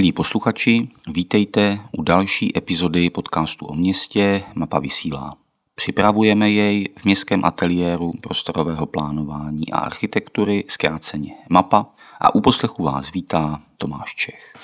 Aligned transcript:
Milí 0.00 0.12
posluchači, 0.12 0.88
vítejte 1.08 1.80
u 1.98 2.02
další 2.02 2.58
epizody 2.58 3.10
podcastu 3.10 3.66
o 3.66 3.74
městě 3.74 4.42
Mapa 4.54 4.78
vysílá. 4.78 5.36
Připravujeme 5.74 6.50
jej 6.50 6.88
v 6.98 7.04
městském 7.04 7.44
ateliéru 7.44 8.12
prostorového 8.20 8.86
plánování 8.86 9.72
a 9.72 9.78
architektury, 9.78 10.64
zkráceně 10.68 11.34
MAPA, 11.50 11.86
a 12.20 12.34
u 12.34 12.40
poslechu 12.40 12.82
vás 12.82 13.12
vítá 13.12 13.62
Tomáš 13.76 14.14
Čech. 14.14 14.54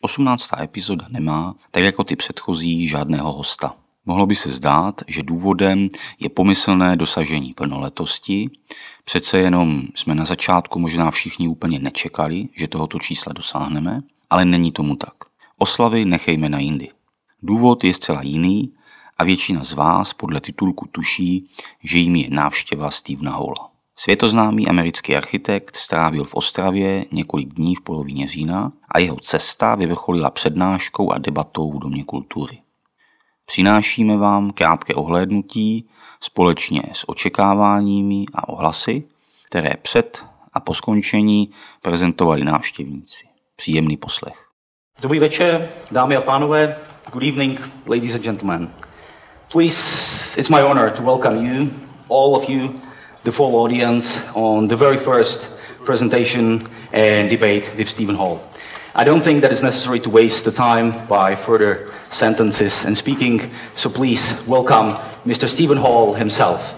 18. 0.00 0.50
epizoda 0.60 1.06
nemá, 1.10 1.54
tak 1.70 1.82
jako 1.82 2.04
ty 2.04 2.16
předchozí, 2.16 2.88
žádného 2.88 3.32
hosta. 3.32 3.74
Mohlo 4.06 4.26
by 4.26 4.34
se 4.34 4.50
zdát, 4.50 5.00
že 5.08 5.22
důvodem 5.22 5.88
je 6.18 6.28
pomyslné 6.28 6.96
dosažení 6.96 7.54
plnoletosti. 7.54 8.50
Přece 9.04 9.38
jenom 9.38 9.82
jsme 9.94 10.14
na 10.14 10.24
začátku 10.24 10.78
možná 10.78 11.10
všichni 11.10 11.48
úplně 11.48 11.78
nečekali, 11.78 12.48
že 12.56 12.68
tohoto 12.68 12.98
čísla 12.98 13.32
dosáhneme, 13.32 14.00
ale 14.30 14.44
není 14.44 14.72
tomu 14.72 14.96
tak. 14.96 15.14
Oslavy 15.58 16.04
nechejme 16.04 16.48
na 16.48 16.58
jindy. 16.58 16.88
Důvod 17.42 17.84
je 17.84 17.94
zcela 17.94 18.22
jiný 18.22 18.72
a 19.18 19.24
většina 19.24 19.64
z 19.64 19.72
vás 19.72 20.12
podle 20.12 20.40
titulku 20.40 20.88
tuší, 20.92 21.50
že 21.82 21.98
jim 21.98 22.16
je 22.16 22.30
návštěva 22.30 22.90
Stevena 22.90 23.32
Halla. 23.32 23.70
Světoznámý 23.96 24.68
americký 24.68 25.16
architekt 25.16 25.76
strávil 25.76 26.24
v 26.24 26.34
Ostravě 26.34 27.06
několik 27.12 27.54
dní 27.54 27.74
v 27.74 27.80
polovině 27.80 28.28
října 28.28 28.72
a 28.88 28.98
jeho 28.98 29.16
cesta 29.16 29.74
vyvrcholila 29.74 30.30
přednáškou 30.30 31.12
a 31.12 31.18
debatou 31.18 31.72
v 31.72 31.78
Domě 31.78 32.04
kultury. 32.04 32.58
Přinášíme 33.46 34.16
vám 34.16 34.50
krátké 34.50 34.94
ohlédnutí 34.94 35.88
společně 36.20 36.82
s 36.92 37.08
očekáváními 37.08 38.24
a 38.34 38.48
ohlasy, 38.48 39.04
které 39.46 39.70
před 39.82 40.26
a 40.52 40.60
po 40.60 40.74
skončení 40.74 41.50
prezentovali 41.82 42.44
návštěvníci. 42.44 43.24
Příjemný 43.56 43.96
poslech. 43.96 44.46
Dobrý 45.02 45.18
večer, 45.18 45.68
dámy 45.90 46.16
a 46.16 46.20
pánové. 46.20 46.76
Good 47.12 47.22
evening, 47.22 47.60
ladies 47.86 48.14
and 48.14 48.24
gentlemen. 48.24 48.70
Please, 49.52 50.40
it's 50.40 50.48
my 50.48 50.62
honor 50.62 50.90
to 50.90 51.02
welcome 51.02 51.46
you, 51.46 51.70
all 52.08 52.34
of 52.34 52.48
you, 52.48 52.80
the 53.24 53.30
full 53.30 53.56
audience, 53.56 54.20
on 54.34 54.68
the 54.68 54.76
very 54.76 54.96
first 54.96 55.52
presentation 55.84 56.62
and 56.92 57.30
debate 57.30 57.70
with 57.76 57.88
Stephen 57.88 58.16
Hall. 58.16 58.40
I 58.94 59.04
don't 59.04 59.24
think 59.24 59.40
that 59.42 59.52
it's 59.52 59.62
necessary 59.62 60.00
to 60.00 60.10
waste 60.10 60.44
the 60.44 60.50
time 60.50 60.92
by 61.08 61.34
further 61.34 61.90
sentences 62.10 62.84
and 62.84 62.98
speaking, 62.98 63.40
so 63.74 63.88
please 63.88 64.36
welcome 64.46 64.92
Mr. 65.24 65.48
Stephen 65.48 65.78
Hall 65.78 66.12
himself. 66.12 66.74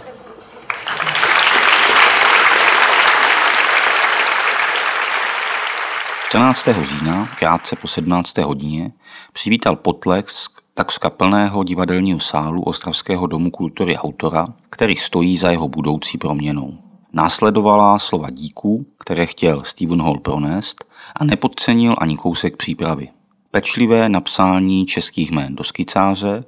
října, 6.83 7.29
krátce 7.39 7.77
po 7.77 7.89
17. 7.89 8.39
hodině, 8.39 8.93
přivítal 9.33 9.77
potlesk 9.77 10.53
takřka 10.75 11.11
plného 11.11 11.65
divadelního 11.65 12.21
sálu 12.21 12.63
Ostravského 12.63 13.27
domu 13.27 13.51
kultury 13.51 13.97
autora, 13.97 14.47
který 14.71 14.97
stojí 14.97 15.37
za 15.37 15.51
jeho 15.51 15.69
budoucí 15.69 16.19
proměnou. 16.19 16.84
Následovala 17.15 17.99
slova 17.99 18.31
díků, 18.31 18.87
které 18.99 19.27
chtěl 19.27 19.63
Stephen 19.65 20.03
Hall 20.03 20.19
pronést 20.19 20.85
a 21.17 21.25
nepodcenil 21.25 21.95
ani 21.99 22.17
kousek 22.17 22.57
přípravy. 22.57 23.09
Pečlivé 23.51 24.09
napsání 24.09 24.87
českých 24.87 25.31
jmén 25.31 25.55
do 25.55 25.65
skicáře, 25.65 26.41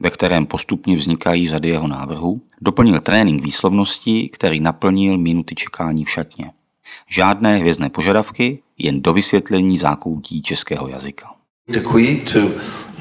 ve 0.00 0.10
kterém 0.10 0.46
postupně 0.46 0.96
vznikají 0.96 1.48
řady 1.48 1.68
jeho 1.68 1.88
návrhů, 1.88 2.40
doplnil 2.60 3.00
trénink 3.00 3.42
výslovnosti, 3.42 4.28
který 4.28 4.60
naplnil 4.60 5.18
minuty 5.18 5.54
čekání 5.54 6.04
v 6.04 6.10
šatně. 6.10 6.50
Žádné 7.08 7.56
hvězdné 7.56 7.90
požadavky, 7.90 8.62
jen 8.78 9.02
do 9.02 9.12
vysvětlení 9.12 9.78
zákoutí 9.78 10.42
českého 10.42 10.88
jazyka. 10.88 11.30
Děkuji 11.70 12.24
to 12.32 12.40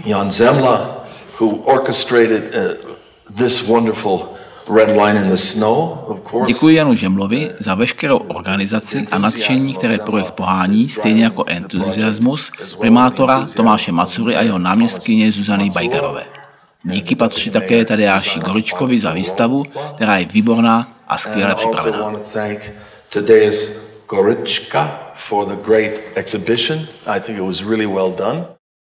Jan 0.05 0.31
Zemla, 0.31 1.05
who 1.39 1.47
orchestrated 1.49 2.55
uh, 2.55 3.35
this 3.35 3.67
wonderful 3.67 4.29
Děkuji 6.45 6.75
Janu 6.75 6.95
Žemlovi 6.95 7.51
za 7.59 7.75
veškerou 7.75 8.17
organizaci 8.17 9.07
a 9.11 9.17
nadšení, 9.17 9.73
které 9.73 9.97
projekt 9.97 10.31
pohání, 10.31 10.89
stejně 10.89 11.23
jako 11.23 11.43
entuziasmus 11.47 12.51
primátora 12.79 13.45
Tomáše 13.55 13.91
Macury 13.91 14.35
a 14.35 14.41
jeho 14.41 14.59
náměstkyně 14.59 15.31
Zuzany 15.31 15.69
Bajgarové. 15.69 16.23
Díky 16.83 17.15
patří 17.15 17.49
také 17.49 17.85
Tadeáši 17.85 18.39
Goričkovi 18.39 18.99
za 18.99 19.13
výstavu, 19.13 19.63
která 19.95 20.17
je 20.17 20.25
výborná 20.25 20.87
a 21.07 21.17
skvěle 21.17 21.55
připravená. 21.55 22.13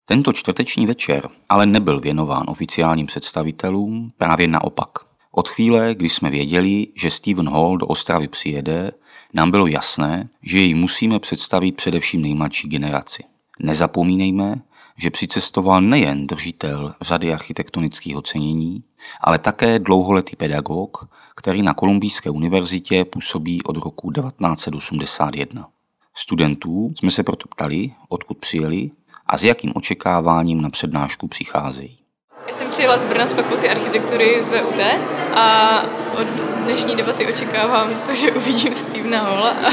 Tento 0.06 0.34
čtvrteční 0.34 0.88
večer 0.88 1.30
ale 1.50 1.66
nebyl 1.66 2.00
věnován 2.00 2.44
oficiálním 2.48 3.06
představitelům, 3.06 4.12
právě 4.18 4.48
naopak. 4.48 4.90
Od 5.36 5.50
chvíle, 5.50 5.96
kdy 5.96 6.10
jsme 6.10 6.30
věděli, 6.30 6.88
že 6.96 7.12
Stephen 7.12 7.50
Hall 7.50 7.78
do 7.78 7.88
Ostravy 7.88 8.28
přijede, 8.28 8.92
nám 9.34 9.52
bylo 9.52 9.68
jasné, 9.68 10.30
že 10.44 10.60
jej 10.60 10.74
musíme 10.74 11.20
představit 11.20 11.76
především 11.76 12.22
nejmladší 12.22 12.68
generaci. 12.70 13.24
Nezapomínejme, 13.60 14.62
že 14.98 15.10
přicestoval 15.10 15.82
nejen 15.82 16.28
držitel 16.28 16.96
řady 17.02 17.34
architektonických 17.34 18.16
ocenění, 18.16 18.84
ale 19.22 19.40
také 19.40 19.80
dlouholetý 19.80 20.36
pedagog, 20.36 21.10
který 21.36 21.62
na 21.62 21.74
Kolumbijské 21.74 22.30
univerzitě 22.30 23.06
působí 23.06 23.64
od 23.64 23.78
roku 23.78 24.12
1981. 24.12 25.70
Studentů 26.16 26.94
jsme 27.00 27.12
se 27.12 27.24
proto 27.24 27.48
ptali, 27.48 27.92
odkud 28.10 28.38
přijeli 28.38 28.92
a 29.26 29.38
s 29.38 29.44
jakým 29.44 29.72
očekáváním 29.76 30.62
na 30.62 30.70
přednášku 30.70 31.28
přicházejí. 31.28 32.03
Jsem 32.54 32.68
přijela 32.70 32.98
z 32.98 33.04
Brna 33.04 33.28
z 33.28 33.34
fakulty 33.34 33.70
architektury 33.70 34.38
z 34.42 34.50
VUT 34.50 34.82
a 35.34 35.80
od 36.22 36.28
dnešní 36.64 36.96
debaty 36.96 37.28
očekávám 37.28 37.90
to, 38.06 38.16
že 38.16 38.32
uvidím 38.32 38.76
Stevena 38.76 39.20
Hola 39.20 39.50
a, 39.50 39.70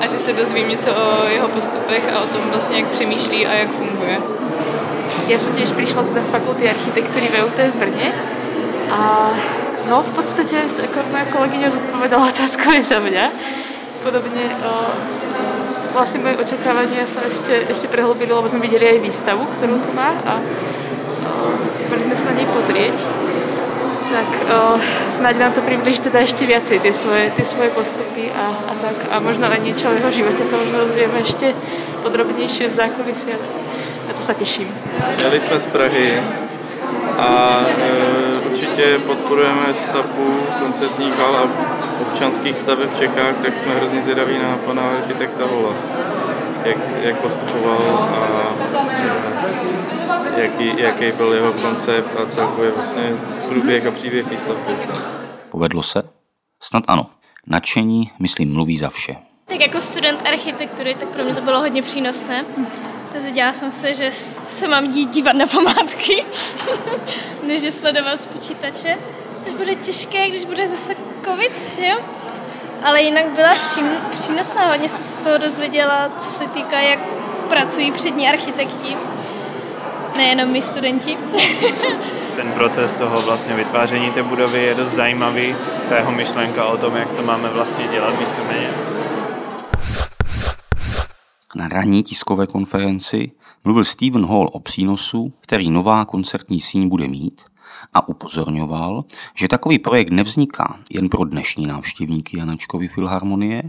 a 0.00 0.06
že 0.06 0.18
se 0.18 0.32
dozvím 0.32 0.68
něco 0.68 0.90
o 0.90 1.28
jeho 1.28 1.48
postupech 1.48 2.12
a 2.14 2.20
o 2.20 2.26
tom 2.26 2.40
vlastně, 2.50 2.78
jak 2.78 2.88
přemýšlí 2.88 3.46
a 3.46 3.54
jak 3.54 3.68
funguje. 3.68 4.18
Já 5.26 5.38
jsem 5.38 5.52
těž 5.52 5.70
přišla 5.70 6.04
z 6.20 6.30
fakulty 6.30 6.70
architektury 6.70 7.28
VUT 7.28 7.58
v 7.74 7.78
Brně 7.78 8.12
a 8.90 9.30
no 9.88 10.02
v 10.02 10.14
podstatě 10.14 10.56
jako 10.82 11.00
moja 11.10 11.24
kolegyně 11.24 11.70
zodpovedala 11.70 12.28
otázku 12.28 12.72
i 12.72 12.82
za 12.82 12.98
mě. 12.98 13.30
Podobně 14.02 14.42
o, 14.64 14.86
vlastně 15.92 16.20
moje 16.20 16.36
očekávání 16.36 16.88
se 16.88 17.28
ještě, 17.28 17.66
ještě 17.68 17.88
prehlbili, 17.88 18.32
lebo 18.32 18.48
jsme 18.48 18.58
viděli 18.58 18.86
i 18.86 19.00
výstavu, 19.00 19.44
kterou 19.44 19.78
tu 19.78 19.92
má 19.92 20.08
a 20.26 20.40
mali 21.90 22.12
sme 22.12 22.16
sa 22.18 22.24
na 22.28 22.34
nej 22.36 22.48
pozrieť, 22.52 22.96
tak 24.12 24.28
o, 24.46 24.78
nám 25.38 25.52
to 25.52 25.60
približí 25.62 26.00
teda 26.00 26.22
ešte 26.22 26.46
viacej 26.46 26.78
tie 26.80 26.92
svoje, 26.94 27.30
tie 27.34 27.44
svoje 27.44 27.70
postupy 27.70 28.30
a, 28.30 28.46
a 28.54 28.72
tak. 28.78 28.96
A 29.10 29.14
možno 29.20 29.50
aj 29.50 29.60
niečo 29.60 29.90
o 29.90 29.96
jeho 29.96 30.10
živote 30.10 30.42
sa 30.46 30.54
možno 30.54 30.86
dozvieme 30.86 31.18
ešte 31.22 31.52
podrobnejšie 32.02 32.70
z 32.70 32.74
zákulisia. 32.74 33.36
Na 34.06 34.12
to 34.14 34.22
sa 34.22 34.34
teším. 34.34 34.70
Jeli 35.18 35.40
jsme 35.40 35.58
z 35.58 35.66
Prahy 35.66 36.22
a 37.18 37.60
e, 37.66 38.50
určitě 38.50 38.98
podporujeme 39.06 39.74
stavbu 39.74 40.38
koncertních 40.62 41.18
hal 41.18 41.36
a 41.36 41.48
občanských 42.00 42.58
staveb 42.58 42.90
v 42.90 42.98
Čechách, 42.98 43.34
tak 43.42 43.58
jsme 43.58 43.74
hrozně 43.74 44.02
zvědaví 44.02 44.38
na 44.38 44.58
pana 44.66 44.82
architekta 44.82 45.44
Hola, 45.46 45.74
jak, 46.64 46.76
jak 47.02 47.16
postupoval 47.16 48.08
a 48.14 48.26
jaký, 50.36 50.80
jaký 50.80 51.12
byl 51.12 51.32
jeho 51.32 51.52
koncept 51.52 52.16
a 52.16 52.26
celkově 52.26 52.70
vlastně 52.70 53.16
průběh 53.48 53.86
a 53.86 53.90
příběh 53.90 54.28
té 54.28 54.38
stavby. 54.38 54.76
Povedlo 55.50 55.82
se? 55.82 56.02
Snad 56.62 56.84
ano. 56.88 57.10
Nadšení, 57.46 58.10
myslím, 58.18 58.52
mluví 58.52 58.76
za 58.76 58.90
vše. 58.90 59.16
Tak 59.46 59.60
jako 59.60 59.80
student 59.80 60.26
architektury, 60.26 60.94
tak 60.94 61.08
pro 61.08 61.24
mě 61.24 61.34
to 61.34 61.40
bylo 61.40 61.60
hodně 61.60 61.82
přínosné. 61.82 62.44
Dozvěděla 63.12 63.52
jsem 63.52 63.70
se, 63.70 63.94
že 63.94 64.12
se 64.12 64.68
mám 64.68 64.92
dít 64.92 65.10
dívat 65.10 65.36
na 65.36 65.46
památky, 65.46 66.24
než 67.46 67.62
je 67.62 67.72
sledovat 67.72 68.22
z 68.22 68.26
počítače, 68.26 68.98
což 69.40 69.54
bude 69.54 69.74
těžké, 69.74 70.28
když 70.28 70.44
bude 70.44 70.66
zase 70.66 70.94
covid, 71.24 71.76
že 71.76 71.86
jo? 71.86 71.96
Ale 72.84 73.02
jinak 73.02 73.26
byla 73.26 73.54
přínosná, 74.10 74.70
hodně 74.70 74.88
jsem 74.88 75.04
se 75.04 75.16
toho 75.16 75.38
dozvěděla, 75.38 76.10
co 76.18 76.30
se 76.30 76.44
týká, 76.48 76.80
jak 76.80 76.98
pracují 77.48 77.92
přední 77.92 78.28
architekti 78.28 78.96
nejenom 80.16 80.52
my 80.52 80.62
studenti. 80.62 81.16
Ten 82.36 82.52
proces 82.52 82.94
toho 82.94 83.22
vlastně 83.22 83.54
vytváření 83.54 84.10
té 84.10 84.22
budovy 84.22 84.62
je 84.62 84.74
dost 84.74 84.90
zajímavý. 84.92 85.56
Ta 85.88 85.96
jeho 85.96 86.12
myšlenka 86.12 86.66
o 86.66 86.76
tom, 86.76 86.96
jak 86.96 87.12
to 87.12 87.22
máme 87.22 87.48
vlastně 87.48 87.88
dělat 87.88 88.18
víceméně. 88.18 88.70
Na 91.54 91.68
ranní 91.68 92.02
tiskové 92.02 92.46
konferenci 92.46 93.32
mluvil 93.64 93.84
Stephen 93.84 94.26
Hall 94.26 94.50
o 94.52 94.60
přínosu, 94.60 95.32
který 95.40 95.70
nová 95.70 96.04
koncertní 96.04 96.60
síň 96.60 96.88
bude 96.88 97.08
mít 97.08 97.42
a 97.94 98.08
upozorňoval, 98.08 99.04
že 99.34 99.48
takový 99.48 99.78
projekt 99.78 100.10
nevzniká 100.10 100.78
jen 100.90 101.08
pro 101.08 101.24
dnešní 101.24 101.66
návštěvníky 101.66 102.38
Janačkovy 102.38 102.88
filharmonie 102.88 103.62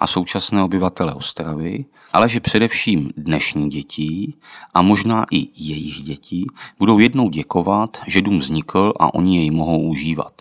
a 0.00 0.06
současné 0.06 0.62
obyvatele 0.62 1.14
Ostravy, 1.14 1.84
ale 2.12 2.28
že 2.28 2.40
především 2.40 3.10
dnešní 3.16 3.68
děti 3.68 4.34
a 4.74 4.82
možná 4.82 5.26
i 5.30 5.48
jejich 5.56 6.00
děti 6.00 6.46
budou 6.78 6.98
jednou 6.98 7.28
děkovat, 7.28 8.00
že 8.06 8.22
dům 8.22 8.38
vznikl 8.38 8.92
a 9.00 9.14
oni 9.14 9.38
jej 9.38 9.50
mohou 9.50 9.88
užívat. 9.88 10.32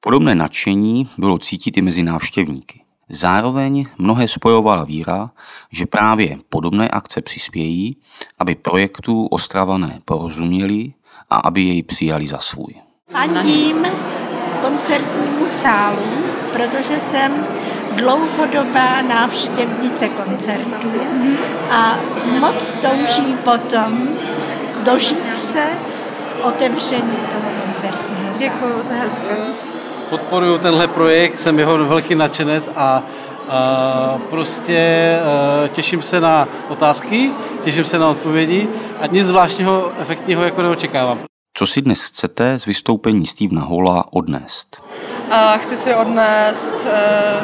Podobné 0.00 0.34
nadšení 0.34 1.08
bylo 1.18 1.38
cítit 1.38 1.76
i 1.76 1.82
mezi 1.82 2.02
návštěvníky. 2.02 2.82
Zároveň 3.08 3.86
mnohé 3.98 4.28
spojovala 4.28 4.84
víra, 4.84 5.30
že 5.72 5.86
právě 5.86 6.38
podobné 6.48 6.88
akce 6.88 7.22
přispějí, 7.22 7.96
aby 8.38 8.54
projektu 8.54 9.26
Ostravané 9.26 10.00
porozuměli 10.04 10.92
a 11.32 11.36
aby 11.36 11.60
jej 11.60 11.82
přijali 11.82 12.26
za 12.26 12.38
svůj. 12.38 12.74
Fandím 13.10 13.86
koncertnímu 14.60 15.48
sálu, 15.48 16.02
protože 16.52 17.00
jsem 17.00 17.46
dlouhodobá 17.96 19.02
návštěvnice 19.02 20.08
koncertů 20.08 20.92
a 21.70 21.96
moc 22.40 22.74
toužím 22.74 23.38
potom 23.44 24.08
dožít 24.84 25.34
se 25.34 25.64
otevření 26.42 27.16
toho 27.16 27.50
koncertního 27.64 28.34
sálu. 28.34 28.38
Děkuju, 28.38 28.82
to 28.88 28.92
je 28.92 28.98
hezké. 29.00 29.36
Podporuju 30.10 30.58
tenhle 30.58 30.88
projekt, 30.88 31.40
jsem 31.40 31.58
jeho 31.58 31.86
velký 31.86 32.14
nadšenec 32.14 32.70
a 32.76 33.02
a 33.48 34.18
prostě 34.30 35.18
a, 35.64 35.68
těším 35.68 36.02
se 36.02 36.20
na 36.20 36.48
otázky, 36.68 37.30
těším 37.64 37.84
se 37.84 37.98
na 37.98 38.08
odpovědi 38.08 38.68
a 39.00 39.06
nic 39.06 39.26
zvláštního 39.26 39.92
efektního 39.98 40.44
jako 40.44 40.62
neočekávám. 40.62 41.18
Co 41.54 41.66
si 41.66 41.82
dnes 41.82 42.04
chcete 42.04 42.58
z 42.58 42.66
vystoupení 42.66 43.26
Stevena 43.26 43.62
Hola 43.62 44.12
odnést? 44.12 44.82
A 45.30 45.56
chci 45.56 45.76
si 45.76 45.94
odnést 45.94 46.72
eh, 46.86 47.42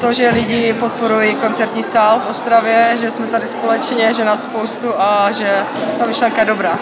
to, 0.00 0.12
že 0.12 0.30
lidi 0.30 0.72
podporují 0.72 1.34
koncertní 1.34 1.82
sál 1.82 2.20
v 2.20 2.30
Ostravě, 2.30 2.96
že 3.00 3.10
jsme 3.10 3.26
tady 3.26 3.48
společně, 3.48 4.14
že 4.14 4.24
nás 4.24 4.42
spoustu 4.42 4.88
a 4.98 5.30
že 5.30 5.64
ta 5.98 6.06
myšlenka 6.06 6.40
je 6.40 6.46
dobrá. 6.46 6.78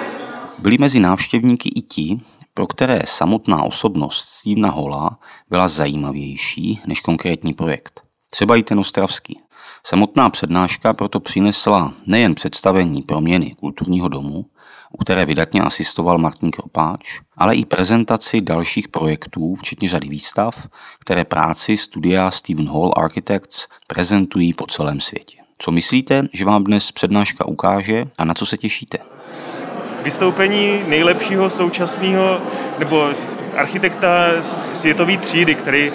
Byli 0.58 0.78
mezi 0.78 1.00
návštěvníky 1.00 1.68
i 1.68 1.80
ti, 1.80 2.20
pro 2.58 2.66
které 2.66 3.02
samotná 3.04 3.62
osobnost 3.62 4.28
Stevena 4.28 4.70
Hola 4.70 5.18
byla 5.50 5.68
zajímavější 5.68 6.80
než 6.86 7.00
konkrétní 7.00 7.54
projekt. 7.54 8.02
Třeba 8.30 8.56
i 8.56 8.62
ten 8.62 8.78
ostravský. 8.78 9.40
Samotná 9.86 10.30
přednáška 10.30 10.92
proto 10.92 11.20
přinesla 11.20 11.92
nejen 12.06 12.34
představení 12.34 13.02
proměny 13.02 13.54
kulturního 13.60 14.08
domu, 14.08 14.46
u 14.92 14.96
které 14.96 15.26
vydatně 15.26 15.62
asistoval 15.62 16.18
Martin 16.18 16.50
Kropáč, 16.50 17.20
ale 17.36 17.56
i 17.56 17.64
prezentaci 17.64 18.40
dalších 18.40 18.88
projektů, 18.88 19.54
včetně 19.54 19.88
řady 19.88 20.08
výstav, 20.08 20.68
které 21.00 21.24
práci 21.24 21.76
studia 21.76 22.30
Stephen 22.30 22.68
Hall 22.68 22.92
Architects 22.96 23.66
prezentují 23.86 24.54
po 24.54 24.66
celém 24.66 25.00
světě. 25.00 25.38
Co 25.58 25.70
myslíte, 25.70 26.28
že 26.32 26.44
vám 26.44 26.64
dnes 26.64 26.92
přednáška 26.92 27.46
ukáže 27.46 28.04
a 28.18 28.24
na 28.24 28.34
co 28.34 28.46
se 28.46 28.56
těšíte? 28.56 28.98
Vystoupení 30.08 30.80
nejlepšího 30.86 31.50
současného 31.50 32.40
nebo 32.78 33.08
architekta 33.56 34.08
světové 34.74 35.16
třídy, 35.16 35.54
který 35.54 35.92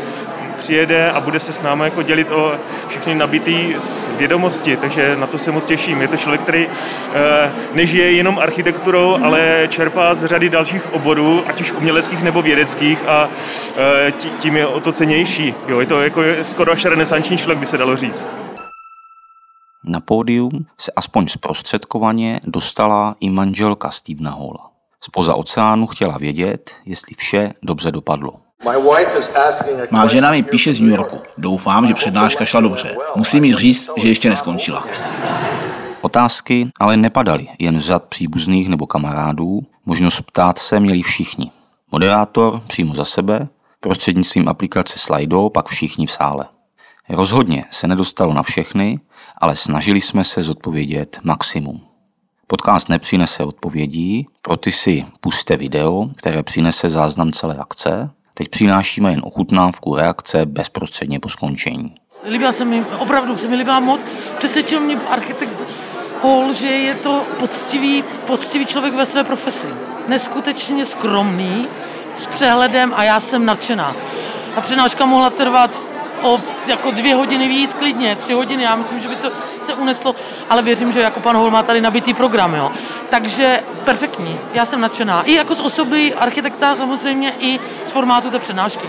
přijede 0.58 1.12
a 1.12 1.20
bude 1.20 1.40
se 1.40 1.54
s 1.54 1.62
námi 1.62 1.84
jako 1.84 2.02
dělit 2.02 2.32
o 2.32 2.56
všechny 2.88 3.16
nabitý 3.16 3.76
vědomosti, 4.18 4.78
takže 4.78 5.16
na 5.16 5.28
to 5.28 5.38
se 5.38 5.52
moc 5.52 5.66
těším. 5.66 6.02
Je 6.02 6.08
to 6.08 6.18
člověk, 6.18 6.42
který 6.42 6.68
eh, 6.68 7.52
nežije 7.74 8.12
jenom 8.12 8.40
architekturou, 8.40 9.18
ale 9.24 9.68
čerpá 9.70 10.14
z 10.14 10.26
řady 10.26 10.50
dalších 10.50 10.94
oborů, 10.94 11.44
ať 11.48 11.62
už 11.62 11.72
uměleckých 11.72 12.24
nebo 12.24 12.42
vědeckých 12.42 13.00
a 13.08 13.30
eh, 14.08 14.12
tím 14.40 14.58
je 14.58 14.68
o 14.68 14.80
to 14.80 14.92
cenější. 14.92 15.54
Jo, 15.68 15.80
je 15.80 15.86
to 15.86 16.02
jako 16.02 16.22
skoro 16.42 16.72
až 16.72 16.86
renesanční 16.86 17.38
člověk, 17.38 17.60
by 17.60 17.66
se 17.66 17.78
dalo 17.78 17.96
říct. 17.96 18.43
Na 19.86 20.00
pódium 20.00 20.66
se 20.78 20.92
aspoň 20.96 21.28
zprostředkovaně 21.28 22.42
dostala 22.44 23.16
i 23.20 23.30
manželka 23.30 23.92
Stevena 23.92 24.32
Halla. 24.32 24.70
Spoza 25.02 25.36
oceánu 25.36 25.88
chtěla 25.88 26.18
vědět, 26.18 26.76
jestli 26.86 27.16
vše 27.16 27.54
dobře 27.64 27.92
dopadlo. 27.92 28.34
Má 29.92 30.08
žena 30.08 30.32
mi 30.32 30.44
píše 30.44 30.74
z 30.74 30.80
New 30.80 30.90
Yorku. 30.90 31.18
Doufám, 31.38 31.88
že 31.88 31.94
přednáška 31.94 32.46
šla 32.46 32.62
dobře. 32.62 32.96
Musím 33.16 33.44
jí 33.44 33.56
říct, 33.56 33.90
že 33.98 34.08
ještě 34.08 34.30
neskončila. 34.30 34.86
Otázky 36.02 36.70
ale 36.80 36.98
nepadaly 36.98 37.48
jen 37.60 37.80
z 37.80 37.86
řad 37.86 38.04
příbuzných 38.04 38.70
nebo 38.70 38.88
kamarádů, 38.88 39.62
možnost 39.86 40.22
ptát 40.22 40.58
se 40.58 40.80
měli 40.80 41.02
všichni. 41.02 41.52
Moderátor 41.92 42.62
přímo 42.68 42.96
za 42.96 43.06
sebe, 43.06 43.48
prostřednictvím 43.80 44.48
aplikace 44.48 45.00
Slido 45.00 45.50
pak 45.50 45.68
všichni 45.68 46.06
v 46.06 46.12
sále. 46.12 46.46
Rozhodně 47.10 47.66
se 47.72 47.88
nedostalo 47.88 48.34
na 48.34 48.44
všechny, 48.44 49.00
ale 49.44 49.56
snažili 49.56 50.02
jsme 50.02 50.24
se 50.24 50.42
zodpovědět 50.42 51.20
maximum. 51.24 51.82
Podcast 52.48 52.90
nepřinese 52.90 53.44
odpovědí, 53.44 54.28
pro 54.42 54.58
ty 54.58 54.72
si 54.72 55.06
puste 55.20 55.58
video, 55.58 56.10
které 56.16 56.44
přinese 56.44 56.90
záznam 56.90 57.32
celé 57.32 57.56
akce. 57.56 58.10
Teď 58.34 58.50
přinášíme 58.50 59.12
jen 59.12 59.22
ochutnávku 59.24 59.96
reakce 59.96 60.46
bezprostředně 60.46 61.20
po 61.20 61.30
skončení. 61.30 61.96
Líbila 62.30 62.52
se 62.52 62.66
mi, 62.66 62.86
opravdu 63.00 63.38
se 63.38 63.48
mi 63.48 63.56
líbila 63.56 63.80
moc. 63.80 64.02
Přesvědčil 64.38 64.80
mě 64.80 64.96
architekt 64.96 65.54
Hall, 66.24 66.54
že 66.54 66.68
je 66.68 66.96
to 66.96 67.24
poctivý, 67.40 68.04
poctivý 68.28 68.66
člověk 68.66 68.94
ve 68.94 69.06
své 69.06 69.24
profesi. 69.24 69.68
Neskutečně 70.08 70.86
skromný, 70.86 71.68
s 72.16 72.26
přehledem 72.26 72.94
a 72.96 73.04
já 73.04 73.20
jsem 73.20 73.46
nadšená. 73.46 73.96
A 74.56 74.62
přednáška 74.62 75.06
mohla 75.06 75.30
trvat 75.30 75.72
o 76.24 76.40
jako 76.68 76.92
dvě 76.92 77.16
hodiny 77.16 77.48
víc 77.48 77.74
klidně, 77.74 78.16
tři 78.16 78.34
hodiny, 78.34 78.64
já 78.64 78.76
myslím, 78.76 79.00
že 79.00 79.08
by 79.08 79.16
to 79.16 79.32
se 79.66 79.74
uneslo, 79.74 80.16
ale 80.50 80.62
věřím, 80.62 80.92
že 80.92 81.00
jako 81.00 81.20
pan 81.20 81.38
Hol 81.38 81.52
má 81.52 81.64
tady 81.64 81.82
nabitý 81.82 82.14
program, 82.14 82.54
jo. 82.56 82.72
Takže 83.10 83.64
perfektní, 83.86 84.40
já 84.54 84.66
jsem 84.66 84.82
nadšená. 84.82 85.24
I 85.24 85.34
jako 85.34 85.56
z 85.56 85.60
osoby 85.60 86.14
architekta 86.14 86.76
samozřejmě, 86.76 87.34
i 87.40 87.60
z 87.84 87.92
formátu 87.92 88.30
té 88.32 88.40
přednášky. 88.40 88.88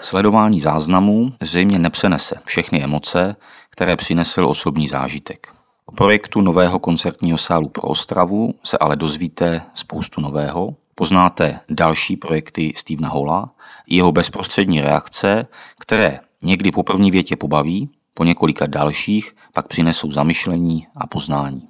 Sledování 0.00 0.60
záznamů 0.60 1.32
zřejmě 1.40 1.78
nepřenese 1.78 2.34
všechny 2.44 2.84
emoce, 2.84 3.36
které 3.70 3.96
přinesl 3.96 4.46
osobní 4.46 4.88
zážitek. 4.88 5.48
O 5.86 5.92
projektu 5.92 6.40
nového 6.40 6.78
koncertního 6.78 7.38
sálu 7.38 7.68
pro 7.68 7.82
Ostravu 7.82 8.54
se 8.64 8.78
ale 8.78 8.96
dozvíte 8.96 9.62
spoustu 9.74 10.20
nového. 10.20 10.74
Poznáte 11.00 11.60
další 11.70 12.16
projekty 12.16 12.72
Stevena 12.76 13.08
Hola, 13.08 13.54
jeho 13.86 14.12
bezprostřední 14.12 14.80
reakce, 14.80 15.46
které 15.78 16.20
někdy 16.42 16.70
po 16.70 16.82
první 16.82 17.10
větě 17.10 17.36
pobaví, 17.36 17.90
po 18.14 18.24
několika 18.24 18.66
dalších 18.66 19.36
pak 19.52 19.68
přinesou 19.68 20.12
zamyšlení 20.12 20.86
a 20.96 21.06
poznání. 21.06 21.68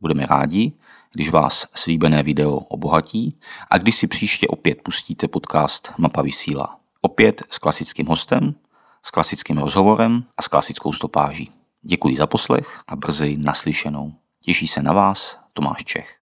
Budeme 0.00 0.26
rádi, 0.26 0.72
když 1.12 1.30
vás 1.30 1.66
slíbené 1.74 2.22
video 2.22 2.56
obohatí 2.56 3.38
a 3.70 3.78
když 3.78 3.96
si 3.96 4.06
příště 4.06 4.48
opět 4.48 4.82
pustíte 4.82 5.28
podcast 5.28 5.92
Mapa 5.98 6.22
vysílá. 6.22 6.78
Opět 7.00 7.42
s 7.50 7.58
klasickým 7.58 8.06
hostem, 8.06 8.54
s 9.02 9.10
klasickým 9.10 9.58
rozhovorem 9.58 10.24
a 10.36 10.42
s 10.42 10.48
klasickou 10.48 10.92
stopáží. 10.92 11.50
Děkuji 11.82 12.16
za 12.16 12.26
poslech 12.26 12.80
a 12.88 12.96
brzy 12.96 13.36
naslyšenou. 13.36 14.12
Těší 14.44 14.66
se 14.66 14.82
na 14.82 14.92
vás 14.92 15.38
Tomáš 15.52 15.84
Čech. 15.84 16.20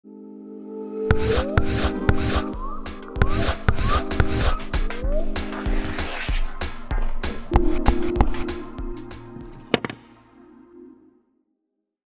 you 1.60 1.85